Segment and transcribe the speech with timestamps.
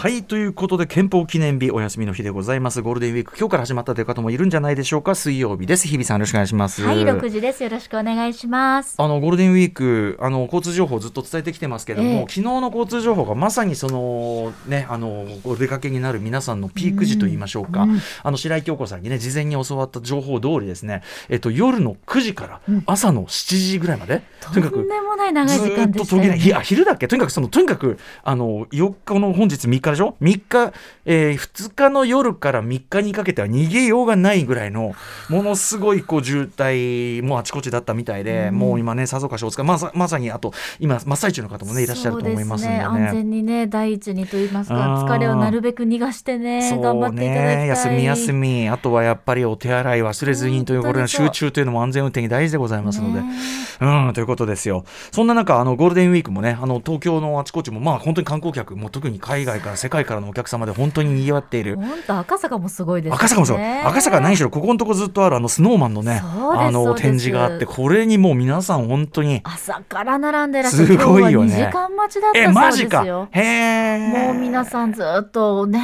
[0.00, 2.80] はいということで憲法記念日お休みの日でございます。
[2.80, 5.14] ゴールデンウィーク今日から始まったという方もいるんじゃないでしょうか。
[5.14, 5.86] 水曜日です。
[5.86, 6.82] 日比さんよろしくお願いします。
[6.82, 7.62] はい6時です。
[7.62, 8.94] よろしくお願いします。
[8.96, 17.90] あのゴールデンウィークあの交通情報ずっと伝えてきてますけども、えー、昨日の交通情報がまさにそのねあのお出かけになる皆さんのピーク時と言いましょうか、うん。
[17.90, 21.02] うん、あの白井京子さんにね事前に教わった情報通りですね。
[21.28, 27.06] えっと夜の9時から朝の7時ぐらいまで、うん、とにかくとんでもない長い時間でしね、いや昼だっけ？
[27.06, 30.72] とにかくそのとにかくあの4日の本日3日でしょ？3日、
[31.04, 34.94] えー、2日の夜から3日にかけては逃げようがないぐらいの
[35.28, 47.68] ものすごいこう渋滞もあちこちだったみたいで、うん、もう今ねさぞかしお疲れまさまさにあと今真っ最中の方もねいらっしゃると思いますんでね、ね、安全にね第一にと言いますか疲れをなるべく逃がしてね頑張っていただきたい。
[47.68, 48.68] 休み休み。
[48.68, 53.20] あとはやっぱりお手洗い忘れずにということで集中というのも安全運転に大事でございますので、
[53.80, 54.84] うんということですよ。
[55.12, 61.76] そんな中あのゴールデンウィークもねあの東京のあちこちもまあ本当に観光客も特に海外から世界からのお客様で本当に賑わっている。
[61.76, 63.58] 本当赤坂もすごいです、ね、赤坂もそう。
[63.58, 73.28] 赤坂何しろここのとこずっとあるあのスノーマンのねあの展示があってこれにもう皆さん本当に朝から並んでらっしゃるすごいよね時間待ちだったそうですよ。
[73.30, 75.80] へえもう皆さんずっとね。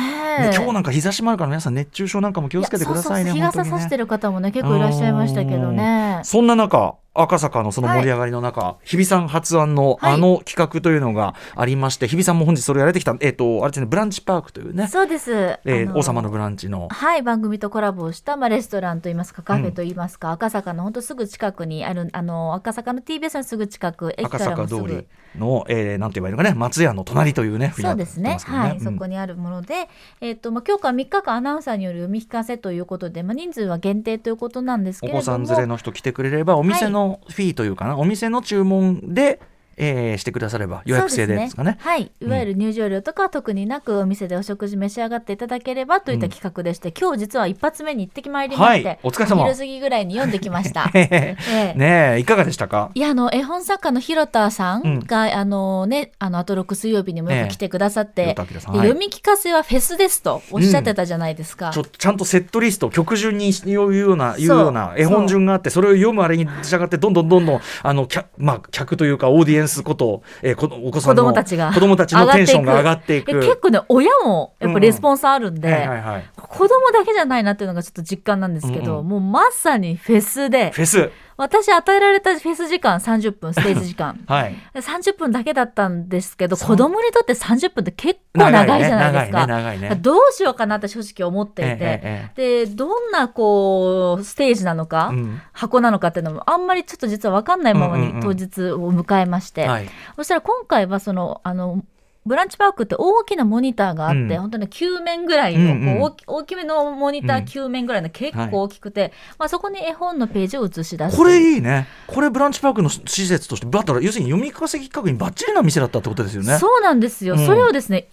[0.54, 6.20] 今日なんか日差しもあるから皆さん熱中症なんかも気をつけてくださいね日傘さしてる方もね結構いらっしゃいましたけどね。
[6.24, 14.86] そんな中赤坂のその盛り上がりの中、はい、日比さん発案のあの企画というのがありまして、はい、日比さんも本日それをやれてきた、えっ、ー、と、あれですね、ブランチパークというね。
[14.88, 15.32] そうです。
[15.32, 16.88] えー、王様のブランチの。
[16.90, 24.80] はい、番組とコラボをした、まあ、レストランといいますか、カフェといいますか、うん、赤坂の本当すぐ近くにある、あの、赤坂の TBS のすぐ近く、駅からもすぐ。
[24.80, 25.06] 赤坂通り
[25.38, 28.30] の、えー、なんて言われるかね、松屋の隣というね、そうですね。
[28.30, 29.88] ねはい、うん、そこにあるもので、
[30.20, 35.18] えっ、ー、と、まあ、今日から3日間アナウンサーによる読み聞かせということで、まあ、人数は限定ということなんですけれども。
[35.18, 39.40] お子さん連れの人来てくれれば、お店のフィーというかな、お店の注文で
[39.76, 42.10] えー、してくだされば予約制でですかね、ね、はい。
[42.20, 49.44] いわゆる入場料とかは特になくお店でお食事召し上がっていただければといった企画でして、うん、今日実は一発目に行ってきまいりまして、はい、お疲れ様。
[49.44, 50.90] 昼過ぎぐらいに読んできました。
[50.94, 52.90] えー、ねいかがでしたか？
[52.94, 73.32] いやあの絵本作家の広田さんが、うん、あのねあのアトロック水曜日にもよく来てくださって、えー、読み聞かせはフェスですとおっしゃってたじゃないですか、うん、ちょちゃんとセットリスト曲順に言うような言うような絵本順があってそれを読むあれに従ってどんどんどんどんあの客,、まあ、客というかオーディエンスことえー、こお子さんの子供たちが子供たちのテンションが上がっていく。
[73.32, 99.68] 結構ね親もやっぱレスポンスあるんで、はいはい、子供だけじゃないなっていうのがちょっと実感なんですけど、うんうん、もうまさにフェスでフェス私与えられたフェス時間30分 ステージ時間、はい、30分だけだったんですけど子供にとって30分って結構長いじゃないですか、ねねね、どうしようかなって正直思っていて、ええでどんなこうステージなのか、うん、箱なのかっていうのもあんまりちょっと実は分かんないままに当日を迎えまして、
[100.16, 101.82] そしたら今回はそのあの
[102.26, 111.16] ブランチパークって大きなモニターがあって、うん、本当に9面ぐらいの、うんうん、大きめのモニター9面ぐらいの結構大きくて、はい、まあ、そこに絵本のページを映し出して。
[111.16, 111.86] これいいね。
[112.06, 116.58] これブランチパークの施設としてだったら要するに読み聞かせ企画にばっちりな店だったってことですよね。
[116.58, 118.08] そうなんですよ、うん、それをですね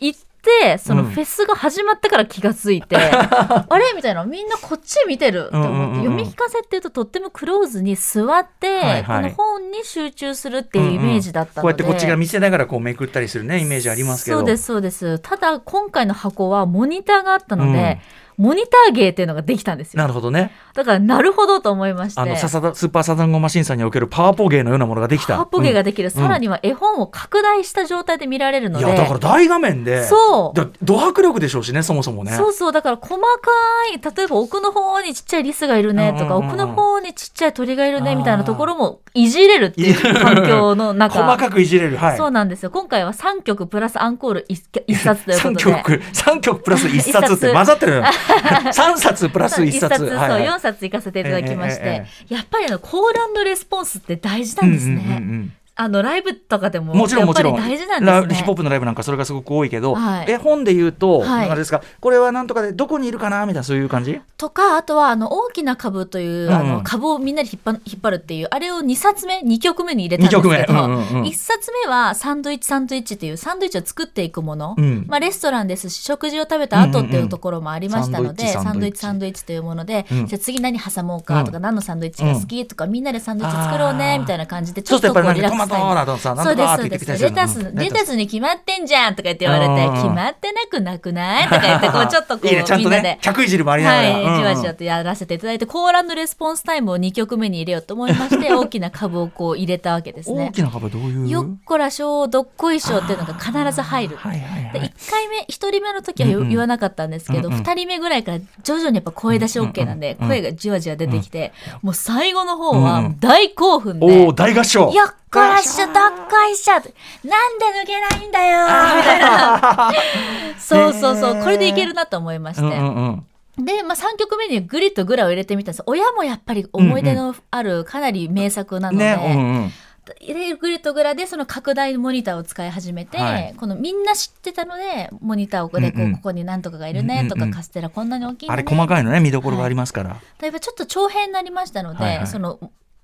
[0.77, 3.93] そのフェスが始まってから気が付いて、うん、あれ？
[3.95, 4.25] みたいな。
[4.25, 14.39] みんなこっち見てるって思って、うんうんうん、読み聞かせっていうととってもクローズに座って、はいはい、この本に集中するっていうイメージだったので、うんうん、こうやってこっちが見せながらこうめくったりするねイメージありますけど。
[14.39, 15.19] そうですそうです。
[15.19, 17.97] ただ今回の箱はモニターがあったので、うん
[18.37, 20.01] モニター芸っていうのができたんですよ。
[20.01, 20.51] なるほどね。
[20.73, 22.21] だからなるほどと思いまして。
[22.21, 25.35] あのササダスーパーサザンゴマシンさんにおけるパワポ芸のようなものができた。
[25.35, 28.85] パワポ芸ができる、うん、さらには絵本を拡大した状態で見られるので。
[28.85, 30.05] いやだから大画面で。
[30.05, 30.71] そう。
[30.81, 32.31] ド迫力でしょうしねそもそもね。
[32.31, 33.51] そうそうだから細か
[33.93, 41.23] い例えば奥の方にちっちゃいリスがいるねとか、奥の方にちっちゃい鳥がいるねみたいなところもいじれるっていう環境の中。
[41.23, 41.97] 細かくいじれる。
[41.97, 42.17] はい。
[42.17, 42.71] そうなんですよ。
[42.71, 45.75] 今回は3曲プラスアンコール 1, 1冊ということで。
[45.75, 48.03] 3曲3曲プラス1冊って混ざってる。
[48.73, 49.89] 3冊プラス1冊。
[49.89, 55.49] 冊、はいはい、そう4冊行かせていただきまして、やっぱりあのコールレスポンスって大事なんですね。
[55.77, 57.57] うんうんうんうんあのライブとかでももちろんもちろん。
[57.57, 61.81] 大事なんです、ね、ヒップホップのライブなんかそれがすごく多いけど、はい、絵本で言うと、はい、あれですか？
[61.99, 63.43] これはなんとかでどこにいるかな？
[63.47, 64.21] みたいなそういう感じ？
[64.37, 79.43] とかあとはあの大きな株という、うん、あの株をみんなで引っ張引っ張るっていうあれを2冊目2曲目に入れたんですけど、うんうんうん、1冊目はサンドイッチサンドイッチっていうサンドイッチを作っていくもの、うん、まあ、レストランですし食事を食べた後っていうところもありましたので、うんうん、サンドイッチサンドイッチ。
[79.43, 93.17] というもので、じゃ次何挟もうかとか、何のサンドイッチが好きとかみんなでサンドイッチ作ろうねみたいな感じでちょっとこうリラックマトだとさ、なんとかって言ってきたレタス、レタスに決まってんじゃんとか言って言われて、決まってなくなくないとか言って、こう、 ちょっとこう、いいね、みんなで。
[93.21, 94.09] 客いじりもありながら。
[94.09, 100.47] はい、じわじわとやらせていただいて、コーランドレスポンスタイムを2曲目に入れようと思いまして、 大きな株をこう入れたわけですね。
[100.49, 101.29] 大きな株どういう？
[101.29, 104.17] よっこらしょう、どっこいしょっていうのが必ず入る。
[104.17, 114.25] はいはいはい、で1回目、1人目の時は言わなかったんですけど、うんうん、2人目ぐらいから徐々にやっぱ声出し OK なんで、声がじわじわ出てきて、もう最後の方は大興奮で。
[114.25, 114.91] おお大合唱
[115.33, 115.95] こらしょ、どっ
[116.29, 118.65] こいしょなんで抜けないんだよ
[118.97, 119.91] みたいな。
[120.59, 122.61] そうそうそう、これでいけるなと思いまして。
[122.61, 123.25] うんうん
[123.55, 125.83] で、まあ、3曲目にグリッとグラを入れてみたんです。
[125.85, 129.73] 親もやっぱり思い出のあるかなり名作なので、ねうんうん。
[130.05, 142.59] でグリッとグラでその拡大モニターを使い始めて、はい、このみんな知ってたのでモニターをこでこう、ここになんとかがいるねとか、カステラこんなに大きい、ね、あれ細かいのね見どころがありますから、はい、だいぶちょっと長編になりましたので、はいはい、その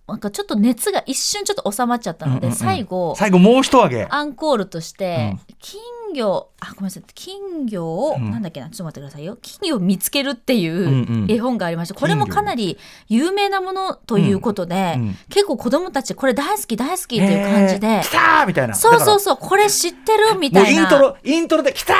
[0.09, 4.07] なんかちょっと熱が一瞬ちょっと収まっちゃったので、うんうんうん、最後最後もう一上げ。
[4.09, 5.81] アンコールとして、うん、金
[6.15, 9.37] 魚あごめんなさい金魚を、うん、なんだっけなちょっと待ってくださいよ。
[9.41, 12.77] 金魚を見つけるっていう絵本がありまして、これもかなり
[13.07, 18.75] 有名なものということで、うんうん、結構子供たちこれ大好き大好きっていう感じで来たみたいな。
[18.75, 20.81] そうそうそうこれ知ってるみたいな。
[20.81, 21.93] イントロイントロで来た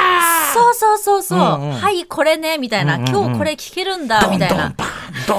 [0.54, 4.70] そうそうそうそう、うんうん、はいこれねみたいな、今日これ聞けるんだみたいな。
[4.70, 4.84] ど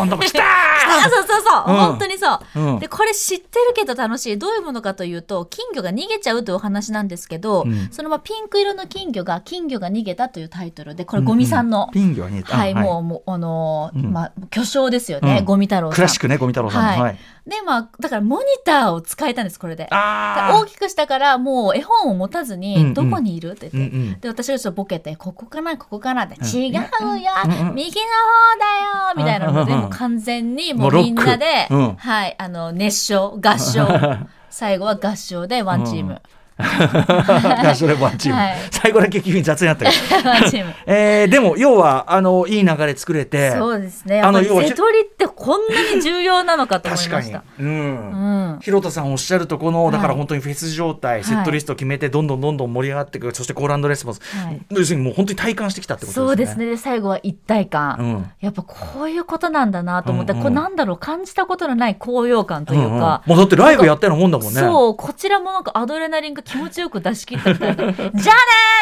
[0.05, 0.43] んどん来た
[1.11, 2.35] そうそうそう、うん、本当にそ
[2.77, 17.19] う、でこれ知ってるけど楽しいどういうものかというと金魚が逃げちゃうというお話なんですけど、そのままピンク色の金魚が金魚が逃げたというタイトルでこれゴミさんの、金魚にはい、もうもうあのまあ巨匠ですよね、ゴミ太郎さんクラシックねゴミ太郎さんはい
[17.51, 19.89] でまあだからモニターを使えたんですこれで。
[19.91, 26.81] 大きくしたからもう絵本を持たずに「どこにいる?」って言って、うんうん、で私がちょっとボケて「ここかなここかな」って「違うよ、
[27.45, 33.87] うんうん、右の方だよ」みたいなので、もう完全にもうみんなで、はいあの熱唱合唱。
[34.51, 36.21] 最後は合唱でワンチーム。
[37.75, 39.97] それワンチーム、はい、最後だけ君雑になったけど。
[40.87, 43.53] えー、でも要はあのいい流れ作れて。
[43.53, 44.21] そうですね。
[44.21, 47.43] あの瀬取りってこんなに重要なのかと思いました。
[47.59, 47.71] うん、う
[48.57, 56.27] ん、広田さんおっしゃるとこのだから本当にフェス状態、はい、セットリスト決めてどんどんどんどん盛り上がっていくそしてコーランドレスポンス、はい、要するにもう本当に体感してきたってことですね。
[56.27, 56.77] そうですね。
[56.77, 64.61] 最後は一体感、うん、やっぱこういうことなんだなと思って、うんうん、これなんだろう感じたことのない高揚感というか、うんうん、もうだってライブやったようなもんだもんね。
[64.61, 67.77] そうこちらもなんかアドレナリンが気持ちよく出し切ったみたいな。
[67.77, 68.15] じゃあね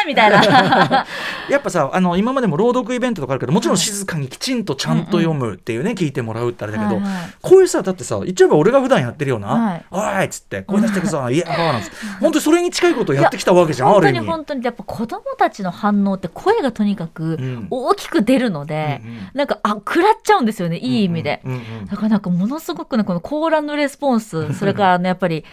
[0.07, 1.05] みたいな。
[1.49, 17.37] やっぱさあの今までも朗読イベントとかあるけどもちろん静かにきちんとちゃんと読むっていうね、聞いてもらうってあれだけど、はいはい、こういうさだってさ言っちゃえば俺が普段やってるような「はい、おい!」っつって声出してくぞ「いやバーなんです本当にそれに近いことをやってきたわけじゃん本当に本当にやっぱ子供たちの反応って声がとにかく
[17.69, 25.45] 大きく出るので、うんなんかあ食らっちゃうんですよねいい意味で、うんうんうんうん、だからなんかものすごくねこのコーランドレスポンスそれからねやっぱり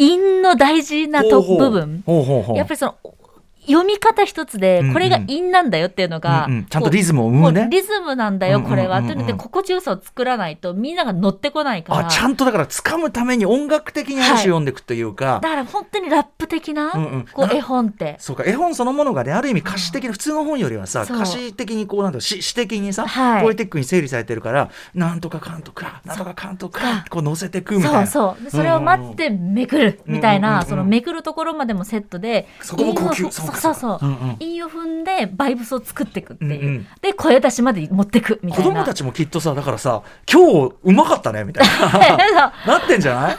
[0.00, 2.02] 韻の大事なと部分。
[2.56, 2.94] やっぱりその
[3.66, 7.68] 読み方一つでこれが韻なんだよっていうのが、うんうん、ちゃんとリズムを生むね。
[7.70, 12.06] リズムなんだよこれは、というので心地よさを作らないとみんなが乗ってこないから。
[12.06, 18.16] あちゃんとだから掴むために音楽的に話を読んでいくというか、はい、だから本当にラップ的な、うんうん、こう絵本って。
[18.18, 28.06] そうか絵本そのものがねある意味歌詞的に、普通の本よりはさ歌詞的にこうなんだ詩詩的にさ、はい、ポエティックに整理されてるからなんとかかんとかなんとかかんとかこう乗せてくみたいな。
[28.06, 28.50] そうそう。
[28.50, 34.36] それを待ってめくるみたいな、そのめくるところまでもセットでそこも呼吸そうそうそう、うんうん。
[34.40, 38.70] 韻を踏んでバイブスを作っていくっていう、うんうん、で声出しまで持ってくみたいな。
[38.70, 41.66] 子供たちもきっとさだからさ今日うまかったねみたい
[42.34, 42.52] な。
[42.66, 43.36] なってんじゃない？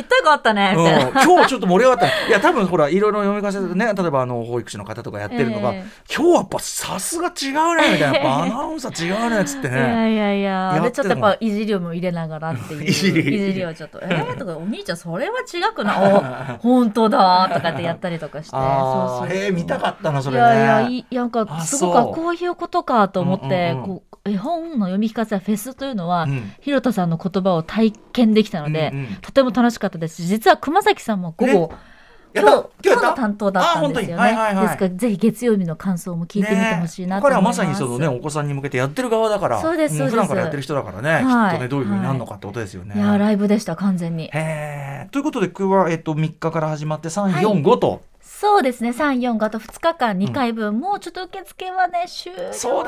[0.00, 2.28] 一体感あったねみたいな、うん、今日ちょっと盛り上がった。
[2.28, 8.18] いや多分ほらいろいろ読み聞かせてね例えばあの保育士の方とかやってるのが、えー、今日はやっぱさすが違うねみたいな。
[8.18, 9.76] やっぱアナウンサー違うねっつってね。
[9.76, 10.80] いやいやいや。
[10.82, 16.12] でちょっとやっぱいじりも入れながらっていう いじりをちょっと「えー?」とか「お兄ちゃんそれは違くない？
[16.12, 18.50] お 本当だ」とかってやったりとかして。
[18.50, 30.22] そうそうへえ見たかったなそれ、ね、いやいやなんかすごくこういうことかと思って、うんうんうん、こう絵本の読み聞かせやフェスというのは、うん、広田さんの言葉を体験できたので、うんうん、とても楽しかったです。
[30.22, 31.72] 実は熊崎さんも午後、
[32.34, 44.30] 今日今日の担当だったんですよね、はいはいはい、ですからぜひ月曜日の感想も聞いてみてほしいなと思います、ね、彼はまさにそのねお子さんに向けてやってる側だからそうです普段からやってる人だからね、はい、きっとねどういうふうになるのかってことですよね、はい、いやライブでした完全に。
[44.32, 48.90] へということで今日は、えっと、3日から始まって345と、そうですね。
[48.90, 52.86] 3、4、5と2日間2回分、うん、もうちょっと受付はね終了しちゃってる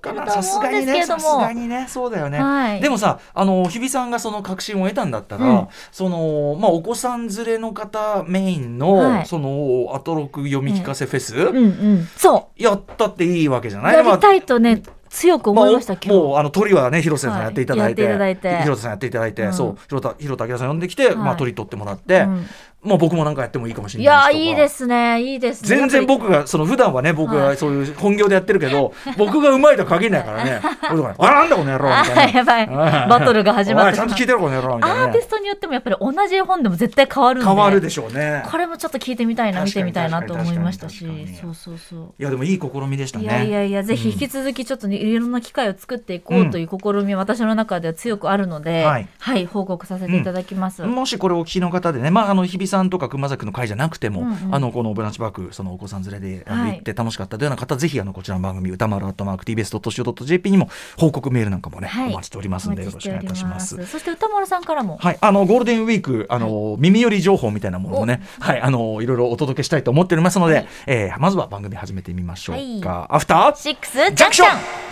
[0.00, 1.20] と思うんですけども。
[1.20, 1.86] さすがにね。
[1.88, 11.48] そうだよね、はい、でもさあの日比さんがその確信を得たんだったら、うん、そのまあお子さん連れの方メインの、はい、そのアトロク読み聞かせフェス、うん。
[11.48, 11.56] うん。
[11.56, 12.62] うん、そう。
[12.62, 13.96] やったっていいわけじゃない？
[13.96, 22.46] やりたいとね、強く思いました、まあ、もうあの鳥はね広瀬さんやっていただいて,、はい、広瀬さんやっていただいて、うん、そう広田広田明さん呼んできて、はい、まあ鳥取ってもらって、うん、
[22.82, 25.22] もう僕もなんかやってもいいかもしれないいやいいですね。
[25.22, 25.68] いいですね。
[25.68, 30.60] 全然僕がその普段はね僕がそういう本業でやってるけど、はい、僕がうまいとは限らないからね。
[30.82, 32.38] あなんだこの野郎みたいな。
[32.40, 32.66] やばい。
[32.66, 37.48] バトルが始まってちゃんと聞いてるこの野郎みたいな、ね、アーティストによってもやっぱり同じ本でも絶対変わるんで。
[37.48, 38.42] 変わるでしょうね。
[38.50, 41.06] これもちょっと聞いてみたいな見てみたいなと思いましたし。
[41.40, 42.14] そうそうそう。
[42.18, 43.26] いやでもいい試みでしたね。
[43.26, 63.84] いやいやいやぜひ引き続きちょっと、ね、いろんな機会を作っていこうという試みは私の中では強くあるので、うん、はい、はい、報告させていただきます、うん、もしこれお聞きの方でねまああの日比さんとか熊崎の会じゃなくても、うんうん、あのこのブランチバックそのお子さん連れで、はい、行って楽しかったというような方ぜひあのこちらの番組歌丸アットマーク TBS.CO.JP にも報告メールなんかもね、はい、お待ちしておりますのでよろしくお願いいたします。
[63.86, 64.96] そして歌丸さんからも。
[64.98, 65.18] はい。
[65.20, 68.60] あのゴールデンウィークあの、はい、耳寄り情報みたいなものをねはい。
[68.60, 74.91] あのいろいろお届けしたいと思っておりますので、はい、えー、まずは番組始めてみましょうか、アフターシックスジャンクション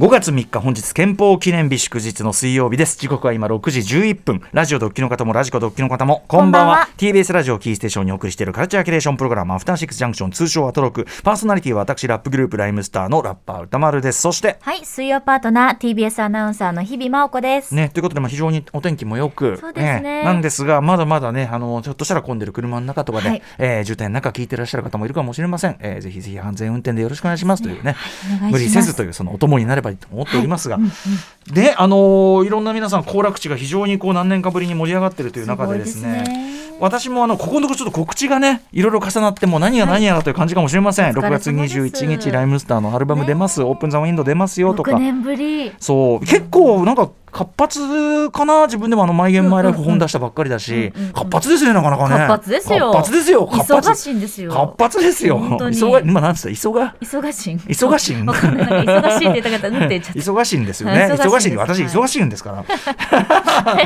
[0.00, 2.96] シックスジャンクション5月3日本日憲法記念日祝日の水曜日です。
[2.98, 4.42] 時刻は今6時11分。
[4.52, 6.88] ラジオドッキの方もラジコドッキの方もこんばんは。
[6.96, 11.06] TBS ラジオキーステーションにお送りしているカルチャーキュレーションプログラムアフターシックスジャンクション通称アトロク。
[11.22, 14.22] パーソナリティは私ラップグループライムスターのラッパー歌丸です。
[14.22, 17.74] そしてはい水曜パートナー TBS アナウンサーの日々真央子です。
[17.74, 27.92] ねということでまあ非常にお天気もよくそうですね、なんですがまだまだねあのちょっとしたら混んでる車の中とかで、はい、えー、渋滞の中聞いてらっしゃる方もいるかもしれません、えー、ぜひぜひ安全運転でよろしくお願いしますというね、
[28.40, 30.90] はい、無理せずというそのお供になればいいと思っておりますが、はい
[31.52, 36.60] であのー、いろんな皆さん行楽地が非常にこう何年かぶりに盛り上がってるという中でですね。
[36.80, 44.92] 私もあのここのところちょっと告知がねいろいろ重なっても何が何やらという感じかもしれません、はい、6月21日ライムスターのアルバム出ます、ね、オープン・ザ・ウィンド出ますよとか。
[45.78, 46.20] そう。
[46.20, 52.16] 結構なんか活発かな自分でもあのマイゲームマイライフ本出したばっかりだし、活発ですねなかなかね。
[52.16, 52.92] 活発ですよ。
[52.92, 54.52] 活発ですよ忙しいんですよ。
[54.52, 55.00] 活発。
[55.00, 55.38] ですよ。
[55.40, 56.48] 忙今なんつった？
[56.48, 56.92] 忙？
[57.00, 57.56] 忙しい。
[57.56, 61.08] 忙しい忙しいって言った方うんって忙しいんですよね。
[61.12, 62.64] 忙しい私忙しいんですから。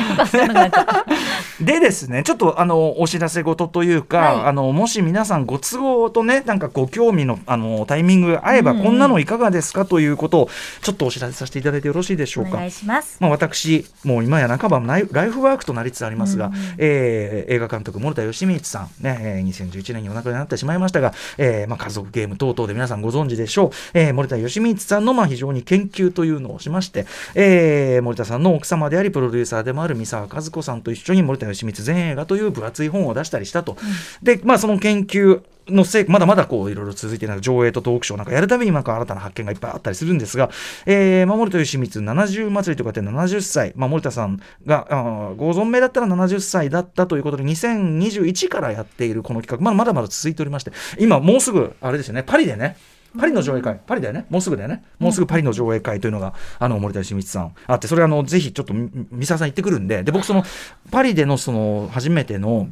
[1.61, 9.85] でですねちょっとあのお知らせ事というか、あのもし皆さんご都合とねなんかご興味のあのタイミングが合えば、こんなのいかがですか？
[9.85, 10.49] ということを
[10.83, 12.51] ちょっとお知らせさせていただいてよろしいでしょうか？
[12.53, 13.17] お願いします。
[13.21, 33.79] まあ私もう今や半ばライフワークとなりつつありますが、うん、えー、映画監督森田義満さんね、えー、2011年にお亡くなりになってしまいましたが、えーまあ、家族ゲーム等々で皆さんご存知でしょう、えー、森田義満さんのまあ非常に研究というのをしまして、えー、森田さんの奥様でありプロデューサーでもある三沢和子さんと一緒に森田義満全映画という分厚い本を出したりしたと、うん、
[34.25, 40.51] でまあその研究のせいまだまだこういろいろ続いている上映とトークショーなんかやるたびになんか新たな発見がいっぱいあったりするんですが、
[40.87, 52.77] えー、守田義満70祭りとかって70歳、まあ、森田さんがあご存命だったら70歳だったということで2021からやっているこの企画、まだまだまだ続いておりまして今もうすぐあれですよねパリでね
[53.19, 60.43] パリの上映会、パリだよね、もうすぐだよね、もうすぐパリの上映会というのが、あの森田義満さんあって、それあのぜひちょっと三沢さん行ってくるんで、で僕、その
[60.91, 62.69] パリでのその初めての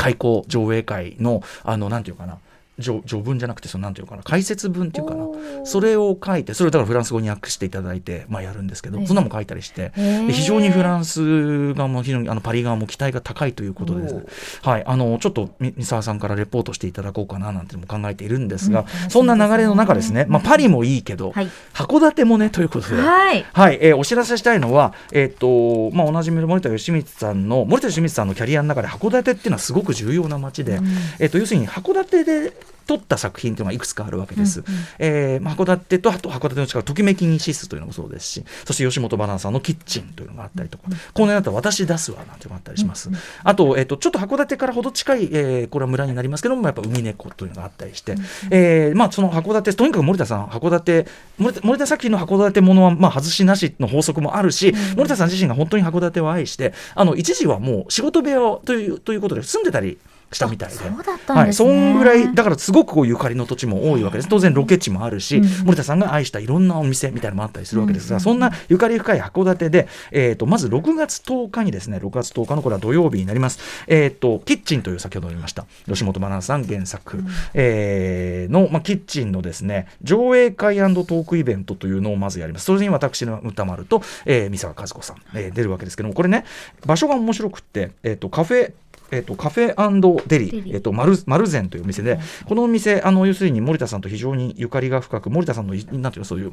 [0.00, 2.38] 開講上映会の、あのなんていうかな、
[2.80, 5.26] 序序文じゃなくてそのなんていうかな解説文っていうかな。
[5.64, 9.92] それを書いてそれをだからフランス語に訳していただいて、まあ、やるんですけどそんなも書いたりして
[10.28, 14.22] 非常にフランス側も非常にあのパリ側も期待が高いということで、ね、
[14.62, 23.44] はい、あのちょっと三沢さんからレポートしていただこうかななんても考えているんですが、うん、そんな流れの中ですね、まあ、パリもいいけど、はい、函館もねということで、はい。
[23.52, 30.86] はい、えー、お知らせしたいのは、えーとまあ、おなじみの森田義満さんの森田義満さんのキャリアの中で函館っていうのはすごく重要な街で、うん、
[31.18, 32.52] えーと要するに函館で
[32.86, 34.60] 撮った作品というのがいくつかあるわけです。
[34.60, 43.08] うんうん、えー、函館とあと函館の近くときめきにシスというのもそうですしそして吉本バナナさんのキッチンというのがあったりとか、うんうん、この辺だったら私出すわなんていうのがあったりします。
[43.08, 51.06] うんうん、あと,、えーと、ちょっと函館からほど近い、えー、これは村になりますけどもやっぱ海猫というのがあったりして、うんうん、えー、まあ、その函館とにかく森田さん函館
[51.38, 59.98] 森田作品の函館ものは、まあ、外しなしの法則もあるし、うん、森田さん自身が本当に函館を愛してあの一時はもう仕事部屋というということで住んでたり
[60.32, 64.28] したみたいで、そうだったんです、ね、はい、そんぐらいだからすごくこうゆかりの土地も多いわけです。
[64.28, 75.66] 当然ロケ地もあるし、うん、森田さんが愛したいろんなお店みたいなのもあったりするわけですが、うん、そんなゆかり深い函館で、えーと、まず6月10日にですね6月10日のこれは土曜日になります、えーと、キッチンという先ほど言いました。
[75.86, 82.64] 吉本真奈さん原作、うん、えー、の、まあ、キッチンのですね上映会トークイベントというのをまずやります。
[82.64, 86.44] それに私の歌丸と、えー、三沢和子さん、えー、出るわけですけどもこれね
[86.86, 88.72] 場所が面白くって、えーとカフェ
[89.12, 90.80] えーと、カフェデリえー。
[90.80, 96.52] と、マルマルゼンというお店で、このお店あの要するに森田さんと非常にゆかりが深く森田さんのなんていうのそういう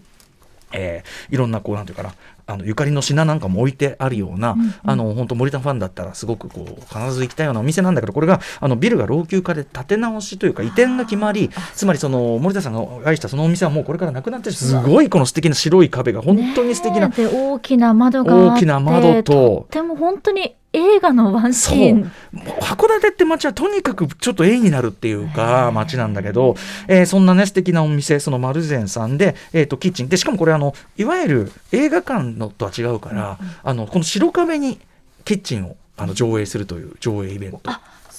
[0.73, 2.13] えー、いろんなこうなんていうかな
[2.45, 19.33] あのゆかりの品なんかも置いてあるような、うんうん、あの本当森田ファンだったらすごくこう必ず行きたいようなお店なんだけどこれがあのビルが老朽化で建て直しというか移転が決まりつまりその森田さんが愛したそのお店はもうこれからなくなってすごいこの素敵な白い壁が本当に素敵な、大きな窓が大きな窓と。
[19.33, 22.11] とても本当に映画のワンシーン。
[22.59, 26.55] 函館って街はとにかくちょっと絵になるっていうか街なんだけど、
[26.87, 30.09] えー、そんなね素敵なお店その丸善さんで、えーと、キッチン。
[30.09, 34.79] でしかもこれあのいわゆる映画館のとは違うから、うん、あのこの白壁に
[35.25, 37.59] キッチンをあの上映するという上映イベント。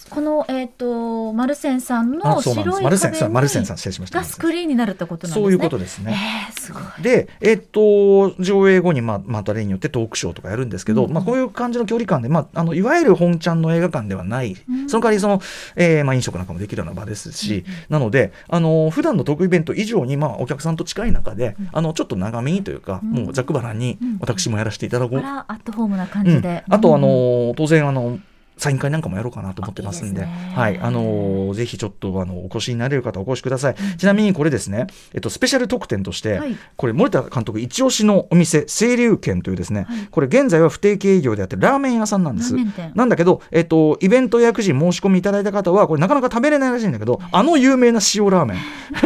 [0.08, 4.18] この、えーと、マルセンさんの白い壁マルセンマルセンさん失礼しました。
[4.20, 5.42] がスクリーンになるってことなんですね。
[5.44, 6.16] そういうことですね。
[6.48, 6.82] えー、すごい。
[7.02, 15.40] で、えっ、ー、と上映後にまあまた例によってトークショーとかやるんですけど、うん、まあこういう感じの距離感で、まああのいわゆる本ちゃんの映画館ではない、うん、その代わりその、
[15.76, 25.18] えー、まあ飲食なんかもできるような場ですし、うん、なのであの普段のトークイベント以上にまあお客さんと近い中で、あのちょっと長めにというか、もうざくばらに私もやらせていただこう。
[25.18, 26.64] アットホームな感じで。
[26.68, 28.18] あとあの当然あの
[28.58, 33.74] サイン会なんかもやろうかなと思ってますんで、いいではい、あのー、ぜひちょっとあのお越しになれる方お越しください。
[33.74, 42.54] うん、ちなみにこれですね、えっとスペシャル特典として、はい、これ森田監督一押しのお店清流軒というですね、はい、これ現在は不定期営業であってラーメン屋さんなんです。
[42.94, 48.58] なんだけど、えっとイベント予約時申し込みいただいた方はこれなかなか食べれないらしいんだけど、あの有名な塩ラーメン、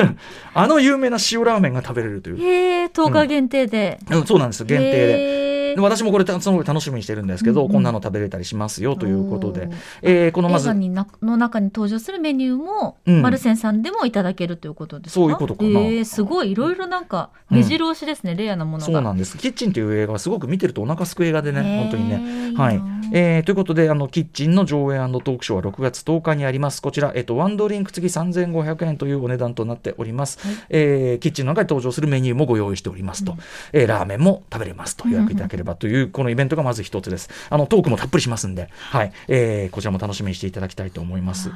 [0.54, 2.40] あの有名な塩ラーメンが食べれるという。
[2.40, 5.51] へえ、10日限定で、うん、うん、そうなんです限定で。
[5.75, 9.69] で私もこれその楽しみにしてるんですけど、うんうん、こんなの食べれたりしますよということで、
[10.02, 15.14] えー、このまず映画の中に登場するメニューも、うん、マルセンさんでもいただけるということですか？
[15.14, 19.38] そういうことかな、えー、すごいいろいろなんか目白押しですね、うん、レアなものそうなんです。
[19.38, 22.52] キッチンという映画はすごく見てるとお腹すく映画でね本当にね。
[22.57, 22.81] はい、
[23.12, 26.83] えー、ということであのキッチンの上映トークショーは6月10日にあります。
[26.83, 33.38] こちら、えーと、ワンドリンク付き3500円というお値段となっております、はい、えー、キッチンの中に登場するメニューもご用意しておりますと、うん、
[33.73, 37.31] えー、ラーメンも食べれますと予約いただければというこのイベントがまず一つです。
[37.50, 39.12] あのトークもたっぷりしますんで、はい。
[39.28, 41.50] えー、こちらも楽しみにしていただきたいと思います、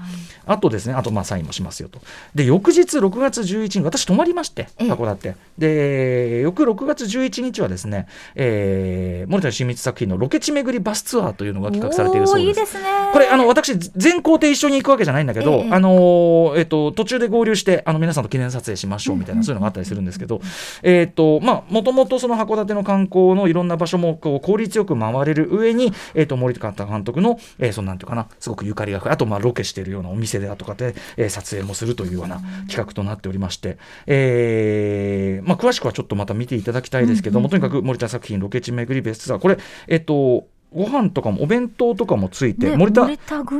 [0.46, 2.00] あとですねあとまあサインもしますよと。
[2.34, 5.36] で翌日6月11日私泊まりまして函館。
[5.58, 12.48] で翌6月11日はですね、えー、森田新光作品のロケ地巡りバスツアーというのが企画されているそうです。
[12.48, 20.40] いいですね、これあの私全行程一緒に行くわけじゃないんだけど、ええ、あのえっと途中で合流してあの皆さんと記念撮影しましょうみたいな、そういうのがあったりするんですけど、
[20.82, 43.08] えっとまあもともとその函館の観光のいろんな場所もこう効率よく回れる上にえっと森田監督の、えー、そのなんていうかなすごくゆかりがあとまあロケしているようなお店であとかで、えー、撮影もするというような企画となっておりまして、えー、まあ詳しくはちょっとまた見ていただきたいですけども、とにかく森田作品ロケ地巡りベストツアーこれえっとご飯とかもお弁当とかもついて、ね、森田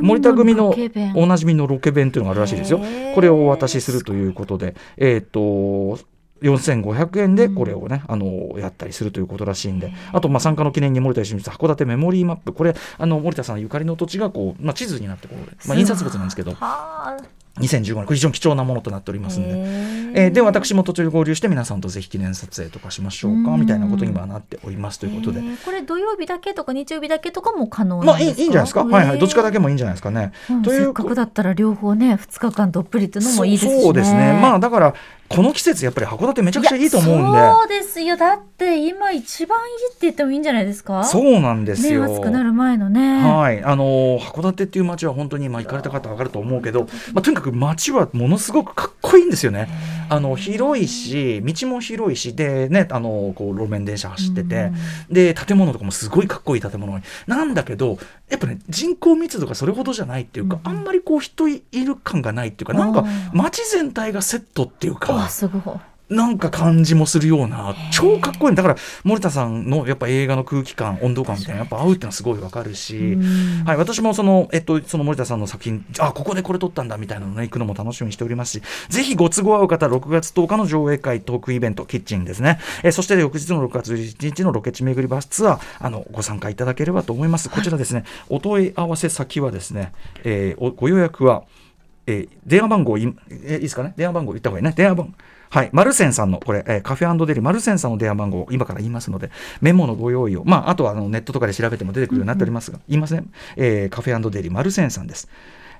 [0.01, 0.75] 森田組の
[1.15, 2.79] おなじみのロケ弁というのがあるらしいですよ。
[3.15, 5.99] これをお渡しするということで、えっ、ー、と
[6.41, 16.55] 4500円でこれをね、うん、あのやったりするということらしいんで、あとまあ参加の記念に森田芳光函館メモリーマップ、これあの森田さんゆかりの土地がこう、まあ、地図になってこう、まあ、印刷物なんですけど。
[17.59, 19.53] 2015年、これ非常に貴重なものとなっておりますので、
[20.13, 25.41] えー、で、私も途中で合流して、皆さんとぜひ記念撮影とかしましょうか、みたいなことにはなっておりますということで。
[25.65, 28.83] これ、土曜日だけとか日曜日だけとかも可能まあいい、いいんじゃないですか？
[28.83, 29.19] はいはい。
[29.19, 30.31] どっちかだけもいいんじゃないですかね。
[30.63, 33.81] というせっかくだったら両方ね、2日間どっぷりっていうのもいいですね。
[33.81, 34.39] そうですね。
[34.41, 34.93] まあ、だから、
[35.29, 37.37] この季節やっぱり函館めちゃくちゃいいと思うんで。
[37.37, 38.15] そうですよ。
[38.15, 41.03] だって今一番いいって言ってもいいんじゃないですか？
[41.03, 43.21] そうなんですよ、ね、暑くなる前のね。
[43.29, 43.61] はい。
[43.61, 49.69] あの函館っていう街は本当に今行かれた方分かると思うけど、まあ、とにかく街はものすごくかっこいいんですよね。
[50.09, 54.71] あの広いし道も広いしでねあのこう路面電車走ってて、
[55.09, 57.97] で建物とかもすごいかっこいい建物なんだけど
[58.29, 65.27] やっぱね人口密度がそれほどじゃないっていうか、あんまりこう人いる感がないっていうかなんか街全体がセットっていうか。
[65.29, 65.61] すごい
[66.09, 68.55] なんか感じもするような超かっこいい。
[68.55, 73.17] だから森田さんのやっぱ映画の空気感温度感みたいなやっぱ合うっていうのはすごいわかるし、
[73.65, 87.49] はい、私もその,、えっと、その森田さんの作品あここでこれ撮ったんだみたいなのね行くのも楽しみにしておりますしぜひご都合合う方6月10日の上映会トークイベントキッチンですね、えそして翌日の6月11日のロケ地巡りバスツアーあのご参加いただければと思います。
[87.49, 89.91] こちらですね、お問い合わせ先はですね、
[90.23, 91.43] えー、ご予約は
[92.07, 93.93] えー、電話番号い、えー、いいですかね？
[93.97, 94.73] 電話番号言った方がいいね。
[94.75, 95.13] 電話番号
[95.49, 95.69] はい。
[95.71, 99.31] マルセンさんの、これ、えー、カフェデリ、マルセンさんの電話番号を今から言いますので、
[99.61, 103.31] メモのご用意を、まあ、あとはあのネットとかで調べても出てくるようになっておりますが、うんうん、言いません？
[103.55, 105.29] えー、カフェデリ、マルセンさんです。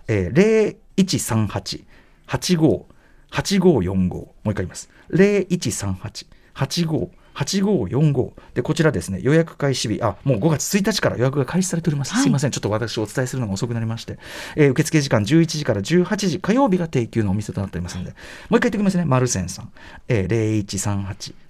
[0.08, 1.84] えー、0138、
[2.28, 2.86] 85、
[3.32, 4.08] 8545。
[4.08, 4.90] もう一回言います。
[5.12, 6.26] 0138、
[6.56, 10.02] 85、8545でこちらですね予約開始日。
[10.02, 12.52] あもう5月1日から予約が開始されております、はい、すいません。
[12.52, 14.18] ちょっと私お伝えするのが遅くなりまして、
[14.56, 16.40] えー、受付時間11時から18時。
[16.40, 18.12] 火曜日が定休のお店となっておりますので。
[18.12, 19.06] もう一回言っておきますね。
[19.06, 19.72] マルセンさん、
[20.08, 20.66] えー、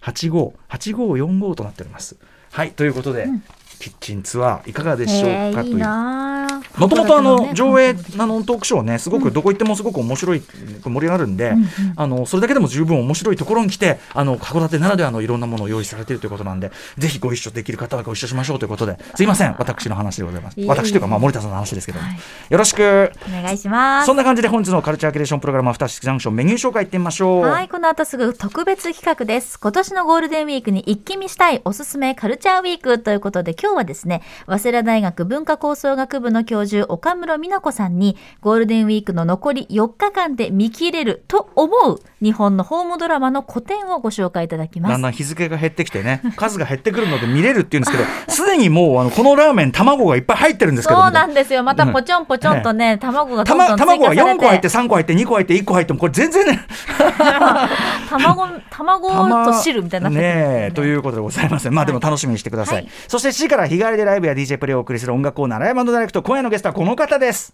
[0.02, 2.18] 0138-85-8545となっております。
[2.52, 3.44] はいということで、うん
[3.80, 5.78] キッチンツアーいかがでしょうかという。
[6.78, 10.42] もともとあの上映あのトークショーねすごくどこ行ってもすごく面白い
[10.84, 11.54] 盛り上がるんで、
[11.96, 19.56] あのそれだけでも十分面白いところに来てあの函館ならではのいろんなものを用意されているということなんでぜひご一緒できる方はご一緒しましょうということですいません。
[19.58, 20.60] 私の話でございます。
[20.62, 22.00] 私というかまあ森田さんの話ですけど、
[22.50, 23.12] よろしく。
[23.28, 24.06] お願いします。
[24.06, 27.42] そんな感じで本日のカルチャーキュレーションプログラムアフターシックスジャンクションメニュー紹介いってみましょう。
[27.42, 29.60] はいこの後すぐ特別企画です。
[29.60, 44.92] 今年のゴールデンウィークに一気見したいおすすめカルチャーウィークということで今日はですね早稲田大学文化構想学部の教授岡室美奈子さんにゴールデンウィークの残り4日間で見切れると思う日本のホームドラマの古典をご紹介いただきます。
[44.92, 46.22] だんだん日付が減ってきてね。
[46.36, 51.02] 数が減ってくるので見れるっていうんですけど すでにもうあのこのラーメン卵がいっぱい入ってるんですけど。
[51.02, 51.64] そうなんですよ。
[51.64, 56.60] またぽちょんぽちょんとね、うん、卵がどんどん卵が4個入って3個入って2個入って1個入ってもこれ全然ね。
[58.10, 67.54] 卵卵と汁みたいなねねということでございませんまあでも楽しみにしてください、はい、そして7時から日帰りでライブや DJ プレイをお送りする音楽コーナーライブダイレクト今夜のゲストはこの方です。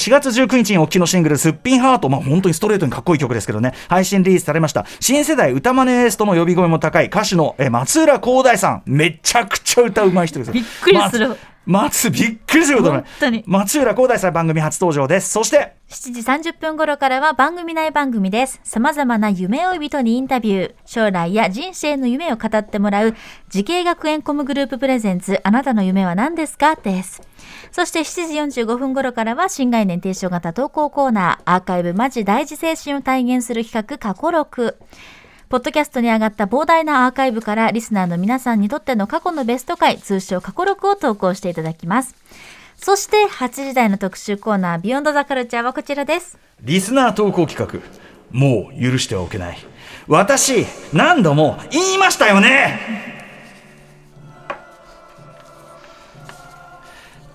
[0.00, 3.72] 4月19日におっきのシングル「すっぴんハート」まあ本当にストレートにかっこいい曲ですけどね。
[3.88, 4.86] 配信リリースされました。
[5.00, 8.82] 新世代歌マネエースとの呼び声も高い歌手のえ松浦航大さん。
[8.86, 15.30] めちゃくちゃ歌うまい人ですびっくりする、松びっくりすることね松浦航大さん番組初登場です。
[15.30, 18.60] そして7時30分頃からは番組内番組です。
[18.64, 23.14] 様々な夢追い人にインタビュー、将来や人生の夢を語ってもらう、
[23.48, 26.76] 滋慶学園 COMグループプレゼンツ、あなたの夢は何ですか？
[26.76, 27.22] です。
[27.70, 34.76] そして7時45分頃からは新概念提唱型投稿コーナー、アーカイブマジ大事精神を体現する企画、過去録。
[35.48, 42.14] ポッドキャストに上がった膨大なアーカイブからリスナーの皆さんにとっての過去のベスト回、通称過去録を投稿していただきます。
[42.76, 46.38] そして8時台の特集コーナービヨンドザカルチャーはこちらです。
[46.62, 47.80] リスナー投稿企画
[48.30, 49.58] もう許してはおけない。
[50.08, 53.13] 私何度も言いましたよね。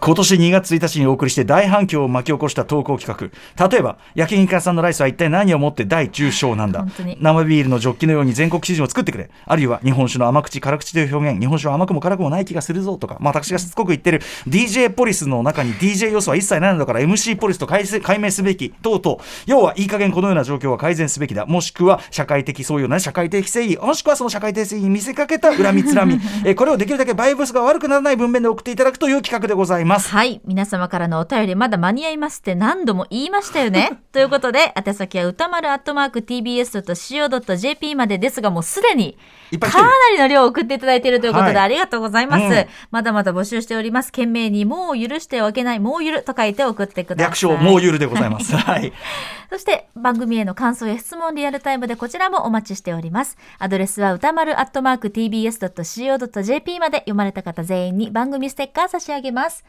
[0.02, 3.68] 今年2月1日にお送りして大反響を巻き起こした投稿企画。
[3.68, 6.86] 例えば焼肉屋さんのライスは一体何をもって大中小なんだ。
[7.20, 9.30] 生ビールのジョッキのように全国基準を作ってくれ。
[9.46, 11.40] あるいは日本酒の甘口辛口という表現。
[11.42, 17.84] 日本酒は甘くも辛くもない気がするぞとか、まあ、私がしつこく言ってる DJ ポリスの中に DJ 要素は一切ないのだから MC ポリスと解
[18.20, 18.70] 明すべき。
[18.82, 21.46] 等々要はいい加減このような状況は改善すべきだ。
[21.46, 23.78] もしくは社会的そういうな社会的正義。
[23.78, 26.18] もしくはその社会的正義に見せかけた恨みつらみ。
[26.46, 30.10] えこれをできるだけバイブスが悪くならない文面で送っていただくという企画でございますます。
[30.10, 30.40] はい。
[30.46, 34.00] 皆様からのお便りまだ間に合いますって何度も言いましたよね。
[34.14, 39.18] ということで宛先は歌丸アットマーク TBS.CO.JP までですがもうすでに
[39.60, 44.12] かなりの量を送っていただいているということで、ありがとうございます、うん、まだまだ募集しております。
[44.12, 47.26] 懸命にもう許してはいけないもうゆると書いて送ってください。
[47.26, 48.56] 略称もうゆるでございます。
[48.56, 48.94] はい。
[49.50, 53.38] そして番組への感想や質問リアルタイムでこちらもお待ちしております。
[53.58, 59.66] アドレスは歌丸アットマーク TBS.CO.JP まで読まれた方全員に番組ステッカー差し上げます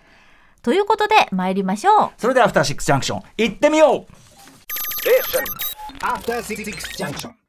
[0.62, 2.10] ということで参りましょう。
[2.18, 4.06] それではアフターシックスジャンクション行ってみよう。
[5.08, 7.39] えアフターシックスジャンクション